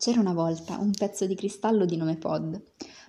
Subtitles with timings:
[0.00, 2.62] C'era una volta un pezzo di cristallo di nome Pod.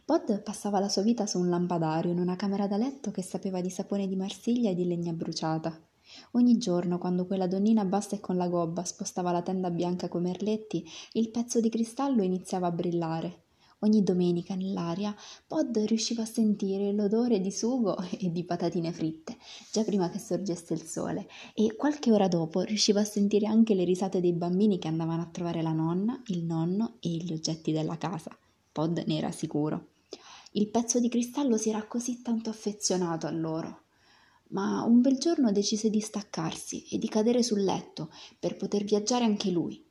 [0.04, 3.62] Pod passava la sua vita su un lampadario in una camera da letto che sapeva
[3.62, 5.80] di sapone di Marsiglia e di legna bruciata.
[6.32, 10.22] Ogni giorno, quando quella donnina bassa e con la gobba spostava la tenda bianca coi
[10.22, 13.44] merletti, il pezzo di cristallo iniziava a brillare.
[13.82, 15.16] Ogni domenica nell'aria
[15.48, 19.38] Pod riusciva a sentire l'odore di sugo e di patatine fritte,
[19.72, 23.86] già prima che sorgesse il sole, e qualche ora dopo riusciva a sentire anche le
[23.86, 27.98] risate dei bambini che andavano a trovare la nonna, il nonno e gli oggetti della
[27.98, 28.38] casa.
[28.70, 29.92] Pod ne era sicuro.
[30.54, 33.84] Il pezzo di cristallo si era così tanto affezionato a loro.
[34.50, 39.24] Ma un bel giorno decise di staccarsi e di cadere sul letto per poter viaggiare
[39.24, 39.88] anche lui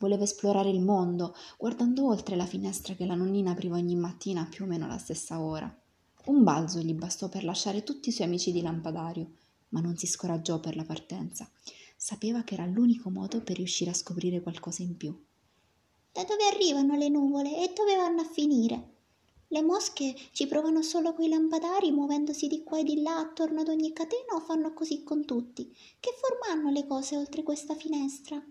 [0.00, 4.64] Voleva esplorare il mondo, guardando oltre la finestra che la nonnina apriva ogni mattina più
[4.64, 5.70] o meno alla stessa ora.
[6.24, 9.32] Un balzo gli bastò per lasciare tutti i suoi amici di lampadario,
[9.68, 11.50] ma non si scoraggiò per la partenza.
[11.98, 15.14] Sapeva che era l'unico modo per riuscire a scoprire qualcosa in più.
[16.12, 18.94] Da dove arrivano le nuvole e dove vanno a finire?
[19.48, 23.68] Le mosche ci provano solo coi lampadari, muovendosi di qua e di là attorno ad
[23.68, 25.70] ogni catena o fanno così con tutti?
[26.00, 28.42] Che forma hanno le cose oltre questa finestra?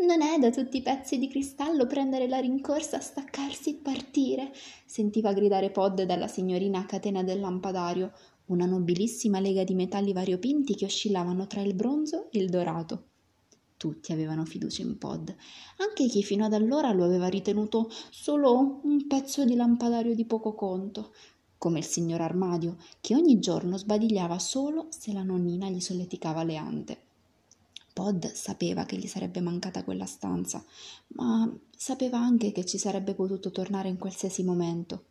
[0.00, 4.52] Non è da tutti i pezzi di cristallo prendere la rincorsa, staccarsi e partire,
[4.86, 8.12] sentiva gridare Pod dalla signorina a catena del lampadario,
[8.46, 13.06] una nobilissima lega di metalli variopinti che oscillavano tra il bronzo e il dorato.
[13.76, 15.34] Tutti avevano fiducia in Pod,
[15.78, 20.54] anche chi fino ad allora lo aveva ritenuto solo un pezzo di lampadario di poco
[20.54, 21.12] conto,
[21.58, 26.56] come il signor Armadio, che ogni giorno sbadigliava solo se la nonnina gli solleticava le
[26.56, 27.07] ante.
[27.98, 30.64] Pod sapeva che gli sarebbe mancata quella stanza,
[31.16, 35.06] ma sapeva anche che ci sarebbe potuto tornare in qualsiasi momento.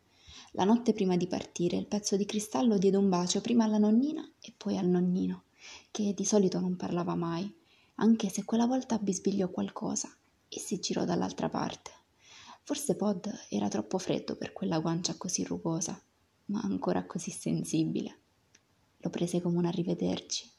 [0.52, 4.26] La notte prima di partire, il pezzo di cristallo diede un bacio prima alla nonnina
[4.40, 5.42] e poi al nonnino,
[5.90, 7.54] che di solito non parlava mai,
[7.96, 10.08] anche se quella volta bisbigliò qualcosa
[10.48, 11.90] e si girò dall'altra parte.
[12.62, 16.00] Forse Pod era troppo freddo per quella guancia così rugosa,
[16.46, 18.18] ma ancora così sensibile.
[19.00, 20.56] Lo prese come un arrivederci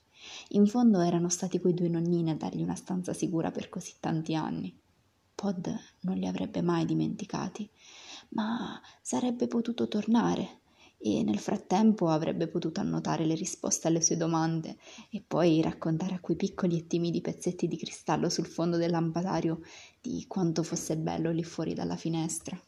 [0.50, 4.34] in fondo erano stati quei due nonnini a dargli una stanza sicura per così tanti
[4.36, 4.76] anni.
[5.36, 7.70] Pod non li avrebbe mai dimenticati,
[8.30, 10.62] ma sarebbe potuto tornare
[10.98, 14.78] e nel frattempo avrebbe potuto annotare le risposte alle sue domande
[15.10, 19.62] e poi raccontare a quei piccoli e timidi pezzetti di cristallo sul fondo del lampadario
[20.02, 22.62] di quanto fosse bello lì fuori dalla finestra.